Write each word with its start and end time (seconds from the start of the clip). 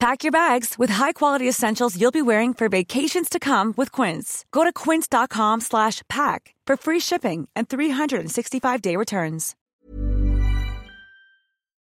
Pack 0.00 0.22
your 0.24 0.32
bags 0.32 0.78
with 0.78 0.88
high-quality 0.88 1.46
essentials 1.46 2.00
you'll 2.00 2.10
be 2.10 2.22
wearing 2.22 2.54
for 2.54 2.70
vacations 2.70 3.28
to 3.28 3.38
come 3.38 3.74
with 3.76 3.92
Quince. 3.92 4.46
Go 4.50 4.64
to 4.64 4.72
quince.com 4.72 5.60
slash 5.60 6.00
pack 6.08 6.54
for 6.66 6.78
free 6.78 7.00
shipping 7.00 7.48
and 7.54 7.68
365-day 7.68 8.96
returns. 8.96 9.54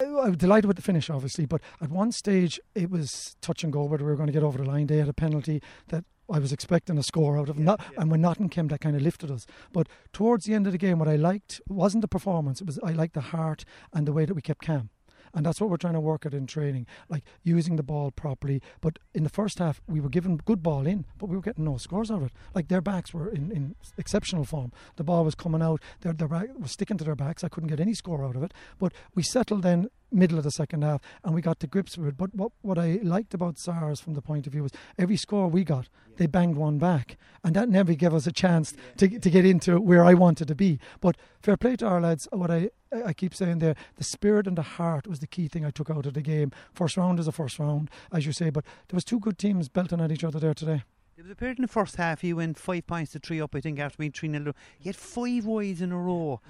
Oh, 0.00 0.18
I 0.18 0.28
was 0.28 0.36
delighted 0.36 0.66
with 0.66 0.76
the 0.76 0.82
finish, 0.82 1.08
obviously, 1.08 1.46
but 1.46 1.62
at 1.80 1.88
one 1.88 2.12
stage 2.12 2.60
it 2.74 2.90
was 2.90 3.36
touch 3.40 3.64
and 3.64 3.72
go 3.72 3.84
whether 3.84 4.04
we 4.04 4.10
were 4.10 4.16
going 4.16 4.26
to 4.26 4.32
get 4.34 4.42
over 4.42 4.58
the 4.58 4.64
line. 4.64 4.86
They 4.88 4.98
had 4.98 5.08
a 5.08 5.14
penalty 5.14 5.62
that 5.88 6.04
I 6.30 6.40
was 6.40 6.52
expecting 6.52 6.98
a 6.98 7.02
score 7.02 7.38
out 7.38 7.48
of, 7.48 7.56
Yeah, 7.58 7.64
not, 7.64 7.80
yeah. 7.90 8.02
and 8.02 8.10
when 8.10 8.20
Nottingham 8.20 8.50
came, 8.50 8.68
that 8.68 8.80
kind 8.82 8.96
of 8.96 9.00
lifted 9.02 9.30
us. 9.30 9.46
But 9.72 9.88
towards 10.12 10.44
the 10.44 10.52
end 10.52 10.66
of 10.66 10.72
the 10.72 10.78
game, 10.78 10.98
what 10.98 11.08
I 11.08 11.16
liked 11.16 11.62
wasn't 11.68 12.02
the 12.02 12.08
performance; 12.08 12.60
it 12.60 12.66
was 12.66 12.78
I 12.84 12.92
liked 12.92 13.14
the 13.14 13.20
heart 13.22 13.64
and 13.94 14.06
the 14.06 14.12
way 14.12 14.26
that 14.26 14.34
we 14.34 14.42
kept 14.42 14.66
calm. 14.66 14.90
And 15.34 15.44
that's 15.44 15.60
what 15.60 15.68
we're 15.68 15.76
trying 15.76 15.94
to 15.94 16.00
work 16.00 16.24
at 16.24 16.32
in 16.32 16.46
training, 16.46 16.86
like 17.08 17.24
using 17.42 17.76
the 17.76 17.82
ball 17.82 18.10
properly. 18.10 18.62
But 18.80 18.98
in 19.12 19.24
the 19.24 19.30
first 19.30 19.58
half, 19.58 19.80
we 19.88 20.00
were 20.00 20.08
given 20.08 20.36
good 20.36 20.62
ball 20.62 20.86
in, 20.86 21.04
but 21.18 21.28
we 21.28 21.36
were 21.36 21.42
getting 21.42 21.64
no 21.64 21.76
scores 21.76 22.10
out 22.10 22.18
of 22.18 22.26
it. 22.26 22.32
Like 22.54 22.68
their 22.68 22.80
backs 22.80 23.12
were 23.12 23.28
in, 23.28 23.50
in 23.50 23.74
exceptional 23.98 24.44
form. 24.44 24.72
The 24.96 25.04
ball 25.04 25.24
was 25.24 25.34
coming 25.34 25.62
out, 25.62 25.80
their, 26.00 26.12
their 26.12 26.28
back 26.28 26.48
was 26.58 26.70
sticking 26.72 26.98
to 26.98 27.04
their 27.04 27.16
backs. 27.16 27.42
I 27.42 27.48
couldn't 27.48 27.68
get 27.68 27.80
any 27.80 27.94
score 27.94 28.24
out 28.24 28.36
of 28.36 28.42
it. 28.42 28.54
But 28.78 28.92
we 29.14 29.22
settled 29.22 29.62
then 29.62 29.88
middle 30.14 30.38
of 30.38 30.44
the 30.44 30.50
second 30.50 30.82
half 30.82 31.00
and 31.22 31.34
we 31.34 31.42
got 31.42 31.60
to 31.60 31.66
grips 31.66 31.98
with 31.98 32.08
it. 32.08 32.16
But 32.16 32.34
what, 32.34 32.52
what 32.62 32.78
I 32.78 33.00
liked 33.02 33.34
about 33.34 33.58
SARS 33.58 34.00
from 34.00 34.14
the 34.14 34.22
point 34.22 34.46
of 34.46 34.52
view 34.52 34.62
was 34.62 34.72
every 34.98 35.16
score 35.16 35.48
we 35.48 35.64
got, 35.64 35.88
they 36.16 36.26
banged 36.26 36.56
one 36.56 36.78
back. 36.78 37.16
And 37.42 37.54
that 37.56 37.68
never 37.68 37.94
gave 37.94 38.14
us 38.14 38.26
a 38.26 38.32
chance 38.32 38.74
to, 38.98 39.18
to 39.18 39.30
get 39.30 39.44
into 39.44 39.80
where 39.80 40.04
I 40.04 40.14
wanted 40.14 40.48
to 40.48 40.54
be. 40.54 40.78
But 41.00 41.16
fair 41.42 41.56
play 41.56 41.76
to 41.76 41.86
our 41.86 42.00
lads. 42.00 42.28
What 42.32 42.50
I, 42.50 42.70
I 43.04 43.12
keep 43.12 43.34
saying 43.34 43.58
there, 43.58 43.74
the 43.96 44.04
spirit 44.04 44.46
and 44.46 44.56
the 44.56 44.62
heart 44.62 45.06
was 45.06 45.20
the 45.20 45.26
key 45.26 45.48
thing 45.48 45.64
I 45.64 45.70
took 45.70 45.90
out 45.90 46.06
of 46.06 46.14
the 46.14 46.22
game. 46.22 46.52
First 46.72 46.96
round 46.96 47.18
is 47.18 47.28
a 47.28 47.32
first 47.32 47.58
round, 47.58 47.90
as 48.12 48.26
you 48.26 48.32
say, 48.32 48.50
but 48.50 48.64
there 48.88 48.96
was 48.96 49.04
two 49.04 49.20
good 49.20 49.38
teams 49.38 49.68
belting 49.68 50.00
at 50.00 50.12
each 50.12 50.24
other 50.24 50.38
there 50.38 50.54
today. 50.54 50.84
There 51.16 51.22
was 51.22 51.30
a 51.30 51.36
period 51.36 51.58
in 51.58 51.62
the 51.62 51.68
first 51.68 51.94
half 51.96 52.22
he 52.22 52.32
went 52.32 52.58
five 52.58 52.86
points 52.88 53.12
to 53.12 53.20
three 53.20 53.40
up, 53.40 53.54
I 53.54 53.60
think, 53.60 53.78
after 53.78 53.98
being 53.98 54.10
3 54.10 54.30
0. 54.30 54.52
He 54.78 54.88
had 54.88 54.96
five 54.96 55.44
wides 55.44 55.80
in 55.80 55.92
a 55.92 55.98
row. 55.98 56.40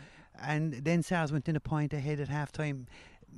And 0.43 0.73
then 0.73 1.03
SARS 1.03 1.31
went 1.33 1.49
in 1.49 1.55
a 1.55 1.61
point 1.61 1.93
ahead 1.93 2.19
at 2.19 2.29
half 2.29 2.51
time. 2.51 2.87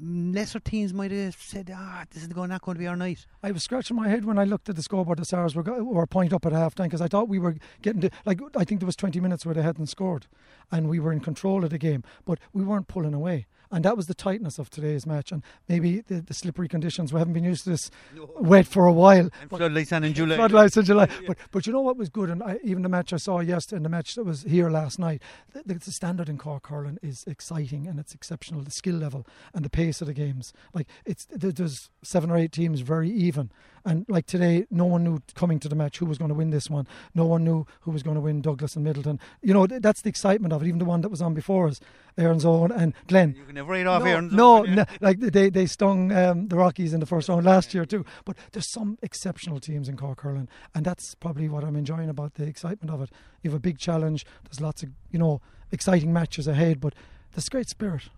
Lesser 0.01 0.61
teams 0.61 0.93
might 0.93 1.11
have 1.11 1.37
said, 1.41 1.73
ah, 1.75 2.05
this 2.11 2.23
is 2.23 2.29
not 2.29 2.63
going 2.63 2.75
to 2.75 2.79
be 2.79 2.87
our 2.87 2.97
night. 2.97 3.27
I 3.43 3.51
was 3.51 3.63
scratching 3.63 3.97
my 3.97 4.09
head 4.09 4.25
when 4.25 4.39
I 4.39 4.45
looked 4.45 4.69
at 4.69 4.77
the 4.77 4.83
scoreboard. 4.83 5.19
The 5.19 5.25
Stars 5.25 5.55
were, 5.55 5.63
go- 5.63 5.83
were 5.83 6.07
point 6.07 6.33
up 6.33 6.45
at 6.45 6.53
half 6.53 6.75
time 6.75 6.89
because 6.89 7.01
I 7.01 7.09
thought 7.09 7.29
we 7.29 7.39
were 7.39 7.57
getting 7.83 8.03
to, 8.03 8.11
like, 8.25 8.41
I 8.57 8.65
think 8.65 8.81
there 8.81 8.87
was 8.87 8.97
20 8.97 9.21
minutes 9.21 9.47
where 9.47 9.55
they 9.55 9.63
hadn't 9.63 9.87
scored 9.87 10.27
and 10.71 10.89
we 10.89 10.99
were 10.99 11.13
in 11.13 11.21
control 11.21 11.65
of 11.65 11.71
the 11.71 11.79
game, 11.79 12.03
but 12.25 12.39
we 12.53 12.63
weren't 12.65 12.89
pulling 12.89 13.15
away. 13.15 13.47
And 13.71 13.85
that 13.85 13.97
was 13.97 14.07
the 14.07 14.15
tightness 14.15 14.59
of 14.59 14.71
today's 14.71 15.07
match. 15.07 15.33
And 15.33 15.43
maybe 15.69 16.01
the, 16.01 16.21
the 16.21 16.35
slippery 16.35 16.69
conditions, 16.69 17.13
we 17.13 17.19
haven't 17.19 17.35
been 17.35 17.45
used 17.45 17.65
to 17.65 17.71
this 17.71 17.91
wet 18.39 18.67
for 18.67 18.87
a 18.87 18.93
while. 18.93 19.29
And 19.41 19.51
floodlights 19.51 19.93
on 19.93 20.05
in 20.05 20.15
July. 20.15 20.37
Floodlights 20.37 20.77
in 20.77 20.85
July. 20.85 21.09
But, 21.27 21.39
but 21.51 21.67
you 21.67 21.73
know 21.73 21.81
what 21.81 21.97
was 21.97 22.09
good? 22.09 22.31
And 22.31 22.43
I, 22.43 22.59
even 22.63 22.83
the 22.83 22.89
match 22.89 23.13
I 23.13 23.17
saw 23.17 23.41
yesterday 23.41 23.77
and 23.77 23.85
the 23.85 23.91
match 23.91 24.15
that 24.15 24.25
was 24.25 24.43
here 24.43 24.71
last 24.71 24.99
night, 24.99 25.23
the, 25.53 25.75
the 25.75 25.91
standard 25.91 26.29
in 26.29 26.39
Cork 26.39 26.69
hurling 26.69 26.99
is 27.03 27.25
exciting 27.27 27.89
and 27.89 27.99
it's 27.99 28.15
exceptional. 28.15 28.63
The 28.63 28.71
skill 28.71 28.95
level 28.95 29.27
and 29.53 29.65
the 29.65 29.71
pace 29.71 29.86
of 30.01 30.07
the 30.07 30.15
games. 30.15 30.53
Like, 30.73 30.89
it's 31.05 31.27
there's 31.31 31.91
seven 32.03 32.31
or 32.31 32.37
eight 32.37 32.53
teams 32.53 32.81
very 32.81 33.11
even. 33.11 33.51
And 33.87 34.05
like 34.09 34.27
today, 34.27 34.67
no 34.69 34.85
one 34.85 35.05
knew 35.05 35.21
coming 35.35 35.61
to 35.61 35.69
the 35.69 35.77
match 35.77 35.99
who 35.99 36.07
was 36.07 36.19
going 36.19 36.29
to 36.31 36.35
win 36.35 36.51
this 36.51 36.69
one. 36.69 36.89
No 37.15 37.25
one 37.25 37.45
knew 37.45 37.67
who 37.83 37.93
was 37.93 38.03
going 38.03 38.17
to 38.17 38.21
win 38.21 38.43
Douglas 38.43 38.75
and 38.75 38.85
Midleton. 38.85 39.21
You 39.43 39.55
know, 39.55 39.69
that's 39.69 40.03
the 40.03 40.09
excitement 40.09 40.53
of 40.53 40.61
it. 40.61 40.67
Even 40.67 40.81
the 40.81 40.85
one 40.85 41.03
that 41.03 41.09
was 41.09 41.23
on 41.23 41.35
before 41.35 41.69
us, 41.69 41.79
Erin's 42.19 42.45
Own 42.45 42.73
and 42.73 42.95
Glen. 43.07 43.37
You 43.37 43.45
can 43.45 43.55
never 43.55 43.71
write 43.71 43.87
off 43.87 44.03
no, 44.03 44.09
Erin's 44.09 44.33
no, 44.33 44.57
Own, 44.59 44.75
no, 44.75 44.85
like 45.01 45.21
they 45.21 45.51
they 45.51 45.67
stung 45.67 46.11
um, 46.11 46.49
the 46.49 46.57
Rockies 46.57 46.95
in 46.95 47.01
the 47.01 47.07
first 47.07 47.29
round 47.29 47.47
last 47.47 47.75
year 47.75 47.85
too. 47.85 48.05
But 48.25 48.37
there's 48.51 48.69
some 48.69 48.99
exceptional 49.03 49.61
teams 49.61 49.89
in 49.89 49.97
Cork 49.97 50.23
hurling, 50.23 50.49
and 50.75 50.85
that's 50.85 51.15
probably 51.15 51.49
what 51.49 51.63
I'm 51.63 51.77
enjoying 51.77 52.09
about 52.09 52.35
the 52.35 52.45
excitement 52.45 52.91
of 52.91 53.03
it. 53.03 53.11
You 53.43 53.51
have 53.51 53.57
a 53.57 53.61
big 53.61 53.79
challenge. 53.79 54.27
There's 54.45 54.61
lots 54.61 54.83
of 54.83 54.91
you 55.13 55.21
know 55.21 55.41
exciting 55.71 56.13
matches 56.13 56.49
ahead, 56.49 56.81
but 56.81 56.93
there's 57.33 57.49
great 57.49 57.69
spirit. 57.69 58.09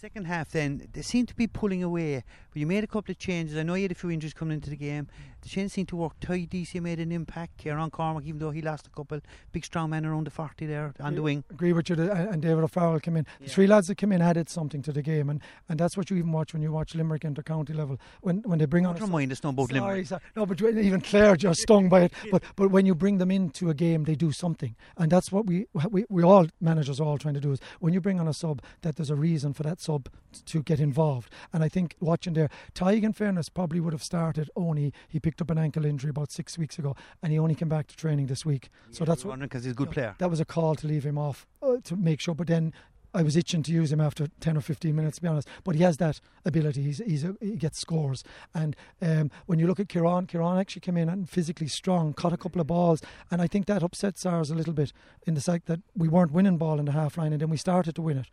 Second 0.00 0.26
half, 0.26 0.50
then 0.50 0.86
they 0.92 1.02
seem 1.02 1.26
to 1.26 1.34
be 1.34 1.48
pulling 1.48 1.82
away. 1.82 2.22
But 2.50 2.60
you 2.60 2.68
made 2.68 2.84
a 2.84 2.86
couple 2.86 3.10
of 3.10 3.18
changes. 3.18 3.56
I 3.56 3.64
know 3.64 3.74
you 3.74 3.82
had 3.82 3.90
a 3.90 3.96
few 3.96 4.12
injuries 4.12 4.32
coming 4.32 4.54
into 4.54 4.70
the 4.70 4.76
game. 4.76 5.08
The 5.42 5.48
changes 5.48 5.72
seemed 5.72 5.88
to 5.88 5.96
work. 5.96 6.12
Ty 6.20 6.46
DC 6.46 6.80
made 6.80 7.00
an 7.00 7.10
impact. 7.10 7.58
Kieran 7.58 7.90
Cormack, 7.90 8.24
even 8.24 8.38
though 8.38 8.52
he 8.52 8.62
lost 8.62 8.86
a 8.86 8.90
couple, 8.90 9.20
big 9.50 9.64
strong 9.64 9.90
man 9.90 10.06
around 10.06 10.28
the 10.28 10.30
forty 10.30 10.66
there 10.66 10.94
on 11.00 11.16
the 11.16 11.22
wing. 11.22 11.42
Agree 11.50 11.72
with 11.72 11.88
you, 11.88 11.96
and 11.96 12.10
uh, 12.10 12.14
and 12.30 12.42
David 12.42 12.62
O'Farrell 12.62 13.00
came 13.00 13.16
in. 13.16 13.26
The 13.40 13.48
three 13.48 13.66
lads 13.66 13.88
that 13.88 13.96
came 13.96 14.12
in 14.12 14.22
added 14.22 14.48
something 14.48 14.82
to 14.82 14.92
the 14.92 15.02
game, 15.02 15.30
and, 15.30 15.40
and 15.68 15.80
that's 15.80 15.96
what 15.96 16.10
you 16.10 16.16
even 16.16 16.30
watch 16.30 16.52
when 16.52 16.62
you 16.62 16.70
watch 16.70 16.94
Limerick 16.94 17.24
inter 17.24 17.42
county 17.42 17.72
level 17.72 17.98
when 18.20 18.42
when 18.42 18.60
they 18.60 18.66
bring 18.66 18.86
on. 18.86 18.94
Don't 18.94 19.10
mind 19.10 19.32
us 19.32 19.42
know 19.42 19.50
about 19.50 19.70
Sorry, 19.70 19.80
Limerick. 19.80 20.06
sorry. 20.06 20.22
No, 20.36 20.46
but 20.46 20.60
even 20.60 21.00
Clare 21.00 21.34
just 21.34 21.60
stung 21.60 21.88
by 21.88 22.02
it. 22.02 22.12
But 22.30 22.42
but 22.54 22.70
when 22.70 22.86
you 22.86 22.94
bring 22.94 23.18
them 23.18 23.32
into 23.32 23.68
a 23.68 23.74
game, 23.74 24.04
they 24.04 24.14
do 24.14 24.30
something, 24.30 24.76
and 24.96 25.10
that's 25.10 25.32
what 25.32 25.46
we 25.46 25.66
we, 25.90 26.04
we 26.08 26.22
all 26.22 26.46
managers 26.60 27.00
are 27.00 27.04
all 27.04 27.18
trying 27.18 27.34
to 27.34 27.40
do 27.40 27.50
is 27.50 27.60
when 27.80 27.92
you 27.92 28.00
bring 28.00 28.20
on 28.20 28.28
a 28.28 28.34
sub, 28.34 28.62
that 28.82 28.96
there's 28.96 29.10
a 29.10 29.16
reason 29.16 29.52
for 29.52 29.62
that 29.62 29.80
sub 29.88 30.08
to 30.44 30.62
get 30.62 30.78
involved. 30.78 31.32
And 31.52 31.64
I 31.64 31.68
think 31.68 31.96
watching 32.00 32.34
there, 32.34 32.50
Tadhg, 32.74 33.02
in 33.02 33.12
fairness, 33.12 33.48
probably 33.48 33.80
would 33.80 33.94
have 33.94 34.02
started 34.02 34.50
only 34.54 34.92
he 35.08 35.18
picked 35.18 35.40
up 35.40 35.50
an 35.50 35.58
ankle 35.58 35.84
injury 35.84 36.10
about 36.10 36.30
six 36.30 36.58
weeks 36.58 36.78
ago, 36.78 36.94
and 37.22 37.32
he 37.32 37.38
only 37.38 37.54
came 37.54 37.68
back 37.68 37.86
to 37.88 37.96
training 37.96 38.26
this 38.26 38.44
week. 38.44 38.68
so 38.90 39.04
that's 39.04 39.24
what 39.24 39.40
because 39.40 39.64
he's 39.64 39.72
a 39.72 39.76
good 39.76 39.90
player. 39.90 40.14
that 40.18 40.30
was 40.30 40.40
a 40.40 40.44
call 40.44 40.74
to 40.74 40.86
leave 40.86 41.04
him 41.04 41.18
off 41.18 41.46
uh, 41.62 41.76
to 41.84 41.96
make 41.96 42.20
sure. 42.20 42.34
But 42.34 42.48
then 42.48 42.74
I 43.14 43.22
was 43.22 43.36
itching 43.36 43.62
to 43.62 43.72
use 43.72 43.90
him 43.90 44.02
after 44.02 44.28
ten 44.38 44.56
or 44.56 44.60
fifteen 44.60 44.94
minutes, 44.94 45.16
to 45.16 45.22
be 45.22 45.28
honest. 45.28 45.48
But 45.64 45.76
he 45.76 45.82
has 45.82 45.96
that 45.96 46.20
ability. 46.44 46.82
He's, 46.82 46.98
he's 46.98 47.24
a, 47.24 47.34
he 47.40 47.56
gets 47.56 47.78
scores. 47.78 48.22
And 48.54 48.76
um, 49.00 49.30
when 49.46 49.58
you 49.58 49.66
look 49.66 49.80
at 49.80 49.88
Kieran, 49.88 50.26
Kieran 50.26 50.58
actually 50.58 50.80
came 50.80 50.98
in 50.98 51.08
and 51.08 51.28
physically 51.28 51.68
strong, 51.68 52.12
caught 52.12 52.34
a 52.34 52.36
couple 52.44 52.60
of 52.60 52.66
balls, 52.66 53.00
and 53.30 53.40
I 53.40 53.46
think 53.46 53.64
that 53.66 53.82
upsets 53.82 54.26
ours 54.26 54.50
a 54.50 54.54
little 54.54 54.74
bit 54.74 54.92
in 55.26 55.34
the 55.34 55.40
fact 55.40 55.66
that 55.66 55.80
we 55.96 56.08
weren't 56.08 56.32
winning 56.32 56.58
ball 56.58 56.78
in 56.78 56.84
the 56.84 56.92
half 56.92 57.16
line, 57.16 57.32
and 57.32 57.40
then 57.40 57.50
we 57.50 57.56
started 57.56 57.94
to 57.94 58.02
win 58.02 58.18
it. 58.18 58.26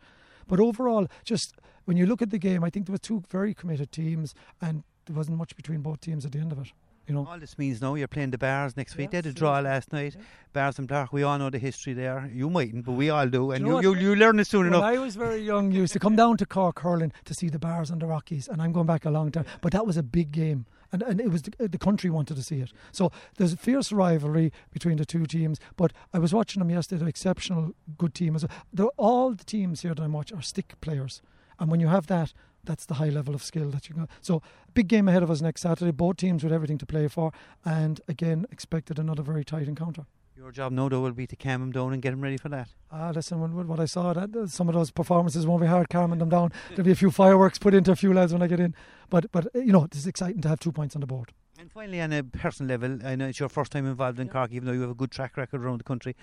But 0.46 0.60
overall, 0.60 1.08
just 1.24 1.54
when 1.84 1.96
you 1.96 2.06
look 2.06 2.22
at 2.22 2.30
the 2.30 2.38
game, 2.38 2.62
I 2.64 2.70
think 2.70 2.86
there 2.86 2.92
were 2.92 2.98
two 2.98 3.22
very 3.30 3.54
committed 3.54 3.92
teams, 3.92 4.34
and 4.60 4.84
there 5.06 5.16
wasn't 5.16 5.38
much 5.38 5.56
between 5.56 5.80
both 5.82 6.00
teams 6.00 6.24
at 6.24 6.32
the 6.32 6.38
end 6.38 6.52
of 6.52 6.58
it. 6.58 6.72
You 7.06 7.14
know. 7.14 7.26
All 7.28 7.38
this 7.38 7.56
means 7.56 7.80
now 7.80 7.94
you're 7.94 8.08
playing 8.08 8.32
the 8.32 8.38
Barrs 8.38 8.76
next 8.76 8.96
week. 8.96 9.10
Yeah, 9.12 9.22
they 9.22 9.28
had 9.28 9.36
a 9.36 9.38
draw 9.38 9.60
last 9.60 9.92
night. 9.92 10.16
Barrs 10.52 10.78
and 10.78 10.88
Black, 10.88 11.12
we 11.12 11.22
all 11.22 11.38
know 11.38 11.50
the 11.50 11.58
history 11.58 11.92
there. 11.92 12.28
You 12.32 12.50
mightn't, 12.50 12.84
but 12.84 12.92
we 12.92 13.10
all 13.10 13.28
do. 13.28 13.52
And 13.52 13.64
know 13.64 13.80
you, 13.80 13.90
what? 13.90 14.00
you, 14.00 14.08
you 14.08 14.16
learn 14.16 14.40
it 14.40 14.46
soon 14.46 14.64
When 14.64 14.74
enough. 14.74 14.82
I 14.82 14.98
was 14.98 15.14
very 15.14 15.38
young, 15.38 15.70
you 15.70 15.82
used 15.82 15.92
to 15.92 16.00
come 16.00 16.16
down 16.16 16.36
to 16.38 16.46
Cork 16.46 16.80
hurling 16.80 17.12
to 17.24 17.34
see 17.34 17.48
the 17.48 17.58
Barrs 17.58 17.90
and 17.90 18.02
the 18.02 18.06
Rockies, 18.06 18.48
and 18.48 18.60
I'm 18.60 18.72
going 18.72 18.86
back 18.86 19.04
a 19.04 19.10
long 19.10 19.30
time. 19.30 19.44
But 19.60 19.72
that 19.72 19.86
was 19.86 19.96
a 19.96 20.02
big 20.02 20.32
game, 20.32 20.66
and 20.90 21.02
and 21.02 21.20
it 21.20 21.30
was 21.30 21.42
the, 21.42 21.68
the 21.68 21.78
country 21.78 22.10
wanted 22.10 22.36
to 22.36 22.42
see 22.42 22.60
it. 22.60 22.72
So 22.90 23.12
there's 23.36 23.52
a 23.52 23.56
fierce 23.56 23.92
rivalry 23.92 24.52
between 24.72 24.96
the 24.96 25.04
two 25.04 25.26
teams. 25.26 25.60
But 25.76 25.92
I 26.12 26.18
was 26.18 26.34
watching 26.34 26.58
them 26.60 26.70
yesterday; 26.70 27.00
they're 27.00 27.08
exceptional, 27.08 27.74
good 27.98 28.14
team. 28.14 28.34
As 28.34 28.42
well. 28.44 28.56
They're, 28.72 28.86
all 28.96 29.32
the 29.32 29.44
teams 29.44 29.82
here 29.82 29.94
that 29.94 30.02
I'm 30.02 30.12
watching 30.12 30.38
are 30.38 30.42
stick 30.42 30.74
players, 30.80 31.22
and 31.58 31.70
when 31.70 31.80
you 31.80 31.88
have 31.88 32.06
that. 32.08 32.32
That's 32.64 32.84
the 32.84 32.94
high 32.94 33.10
level 33.10 33.32
of 33.32 33.44
skill 33.44 33.70
that 33.70 33.88
you 33.88 33.94
got. 33.94 34.10
So, 34.20 34.42
big 34.74 34.88
game 34.88 35.06
ahead 35.06 35.22
of 35.22 35.30
us 35.30 35.40
next 35.40 35.60
Saturday. 35.60 35.92
Both 35.92 36.16
teams 36.16 36.42
with 36.42 36.52
everything 36.52 36.78
to 36.78 36.86
play 36.86 37.06
for, 37.06 37.32
and 37.64 38.00
again, 38.08 38.44
expected 38.50 38.98
another 38.98 39.22
very 39.22 39.44
tight 39.44 39.68
encounter. 39.68 40.06
Your 40.36 40.52
job 40.52 40.70
now, 40.72 40.88
though, 40.90 41.00
will 41.00 41.12
be 41.12 41.26
to 41.28 41.36
calm 41.36 41.62
him 41.62 41.72
down 41.72 41.94
and 41.94 42.02
get 42.02 42.12
him 42.12 42.20
ready 42.20 42.36
for 42.36 42.50
that. 42.50 42.68
Ah, 42.92 43.10
listen, 43.14 43.40
when, 43.40 43.66
what 43.66 43.80
I 43.80 43.86
saw, 43.86 44.12
that 44.12 44.36
uh, 44.36 44.46
some 44.46 44.68
of 44.68 44.74
those 44.74 44.90
performances 44.90 45.46
won't 45.46 45.62
be 45.62 45.66
hard 45.66 45.88
calming 45.88 46.18
them 46.18 46.28
down. 46.28 46.52
There'll 46.68 46.84
be 46.84 46.90
a 46.90 46.96
few 46.96 47.10
fireworks 47.10 47.58
put 47.58 47.72
into 47.72 47.90
a 47.90 47.96
few 47.96 48.12
lads 48.12 48.34
when 48.34 48.42
I 48.42 48.46
get 48.46 48.60
in. 48.60 48.74
But, 49.08 49.32
but 49.32 49.46
uh, 49.54 49.60
you 49.60 49.72
know, 49.72 49.84
it's 49.84 50.04
exciting 50.04 50.42
to 50.42 50.48
have 50.48 50.60
two 50.60 50.72
points 50.72 50.94
on 50.94 51.00
the 51.00 51.06
board. 51.06 51.32
And 51.58 51.72
finally, 51.72 52.02
on 52.02 52.12
a 52.12 52.22
personal 52.22 52.68
level, 52.68 52.98
I 53.02 53.16
know 53.16 53.28
it's 53.28 53.40
your 53.40 53.48
first 53.48 53.72
time 53.72 53.86
involved 53.86 54.20
in 54.20 54.28
Cork, 54.28 54.52
even 54.52 54.66
though 54.66 54.74
you 54.74 54.82
have 54.82 54.90
a 54.90 54.94
good 54.94 55.10
track 55.10 55.38
record 55.38 55.64
around 55.64 55.78
the 55.78 55.84
country. 55.84 56.14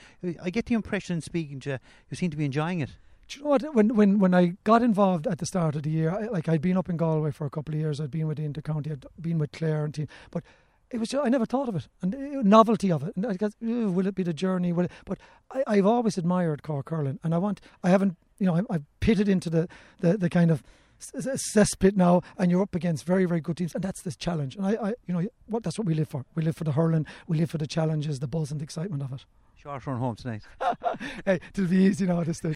I 0.41 0.51
get 0.51 0.67
the 0.67 0.75
impression, 0.75 1.19
speaking 1.21 1.59
to 1.61 1.71
you, 1.71 1.77
you 2.11 2.15
seem 2.15 2.29
to 2.29 2.37
be 2.37 2.45
enjoying 2.45 2.81
it. 2.81 2.91
Do 3.27 3.39
you 3.39 3.43
know 3.43 3.49
what? 3.51 3.75
When 3.75 3.95
when 3.95 4.19
when 4.19 4.33
I 4.33 4.53
got 4.63 4.81
involved 4.81 5.27
at 5.27 5.39
the 5.39 5.45
start 5.45 5.75
of 5.75 5.83
the 5.83 5.89
year, 5.89 6.11
I, 6.11 6.25
like 6.25 6.49
I'd 6.49 6.61
been 6.61 6.77
up 6.77 6.89
in 6.89 6.97
Galway 6.97 7.31
for 7.31 7.45
a 7.45 7.49
couple 7.49 7.73
of 7.73 7.79
years. 7.79 7.99
I'd 7.99 8.11
been 8.11 8.27
with 8.27 8.37
the 8.37 8.47
intercounty. 8.47 8.91
I'd 8.91 9.05
been 9.21 9.39
with 9.39 9.51
Clare 9.51 9.85
and 9.85 9.93
team, 9.93 10.07
but 10.31 10.43
it 10.91 10.99
was 10.99 11.09
just, 11.09 11.25
I 11.25 11.29
never 11.29 11.45
thought 11.45 11.69
of 11.69 11.75
it 11.75 11.87
and 12.01 12.13
uh, 12.13 12.41
novelty 12.43 12.91
of 12.91 13.03
it. 13.03 13.15
And 13.15 13.25
I 13.25 13.33
guess, 13.33 13.53
uh, 13.63 13.89
will 13.91 14.05
it 14.05 14.13
be 14.13 14.21
the 14.21 14.33
journey? 14.33 14.71
Will 14.71 14.85
it, 14.85 14.91
but 15.05 15.17
I, 15.51 15.63
I've 15.65 15.85
always 15.85 16.17
admired 16.17 16.61
Cork 16.61 16.89
hurling, 16.89 17.19
and 17.23 17.33
I 17.33 17.39
want. 17.39 17.61
I 17.83 17.89
haven't. 17.89 18.17
You 18.39 18.47
know, 18.47 18.57
I, 18.57 18.61
I've 18.69 18.83
pitted 18.99 19.27
into 19.27 19.49
the 19.49 19.67
the, 19.99 20.17
the 20.17 20.29
kind 20.29 20.51
of 20.51 20.63
cesspit 20.99 21.95
now, 21.95 22.21
and 22.37 22.51
you're 22.51 22.61
up 22.61 22.75
against 22.75 23.05
very, 23.05 23.25
very 23.25 23.41
good 23.41 23.57
teams, 23.57 23.73
and 23.75 23.83
that's 23.83 24.01
the 24.01 24.11
challenge. 24.11 24.55
And 24.55 24.65
I, 24.65 24.71
I, 24.71 24.93
you 25.05 25.13
know, 25.13 25.27
what 25.47 25.63
that's 25.63 25.77
what 25.77 25.87
we 25.87 25.93
live 25.93 26.07
for. 26.07 26.25
We 26.35 26.43
live 26.43 26.55
for 26.55 26.63
the 26.63 26.73
hurling. 26.73 27.05
We 27.27 27.37
live 27.37 27.49
for 27.49 27.57
the 27.57 27.67
challenges, 27.67 28.19
the 28.19 28.27
buzz, 28.27 28.51
and 28.51 28.59
the 28.59 28.63
excitement 28.63 29.03
of 29.03 29.11
it. 29.13 29.25
Short 29.55 29.85
run 29.87 29.97
home 29.97 30.15
tonight. 30.15 30.43
hey, 31.25 31.39
it'll 31.53 31.67
be 31.67 31.77
easy 31.77 32.05
now 32.05 32.21
at 32.21 32.27
this 32.27 32.37
stage. 32.37 32.55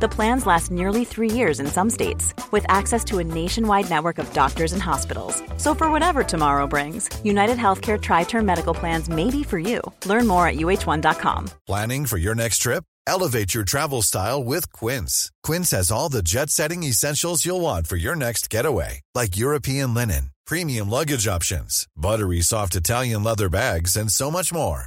The 0.00 0.08
plans 0.08 0.46
last 0.46 0.70
nearly 0.70 1.04
three 1.04 1.30
years 1.30 1.60
in 1.60 1.66
some 1.66 1.90
states, 1.90 2.32
with 2.52 2.64
access 2.70 3.04
to 3.04 3.18
a 3.18 3.24
nationwide 3.24 3.90
network 3.90 4.18
of 4.18 4.32
doctors 4.32 4.72
and 4.72 4.80
hospitals. 4.82 5.42
So 5.58 5.74
for 5.74 5.90
whatever 5.90 6.24
tomorrow 6.24 6.66
brings, 6.66 7.10
United 7.22 7.58
Healthcare 7.58 8.00
Tri-Term 8.00 8.46
Medical 8.46 8.72
Plans 8.72 9.10
may 9.10 9.30
be 9.30 9.42
for 9.42 9.58
you. 9.58 9.82
Learn 10.06 10.26
more 10.26 10.46
at 10.46 10.56
uh1.com. 10.56 11.50
Planning 11.66 12.06
for 12.06 12.16
your 12.16 12.34
next 12.34 12.58
trip? 12.62 12.84
Elevate 13.06 13.52
your 13.52 13.64
travel 13.64 14.00
style 14.00 14.42
with 14.42 14.72
Quince. 14.72 15.30
Quince 15.42 15.70
has 15.72 15.90
all 15.90 16.08
the 16.08 16.22
jet-setting 16.22 16.82
essentials 16.82 17.44
you'll 17.44 17.60
want 17.60 17.86
for 17.86 17.96
your 17.96 18.16
next 18.16 18.48
getaway, 18.48 19.02
like 19.14 19.36
European 19.36 19.92
linen 19.92 20.30
premium 20.50 20.90
luggage 20.90 21.28
options, 21.28 21.86
buttery 21.96 22.40
soft 22.40 22.74
Italian 22.74 23.22
leather 23.22 23.48
bags, 23.48 23.96
and 23.96 24.10
so 24.10 24.32
much 24.32 24.52
more. 24.52 24.86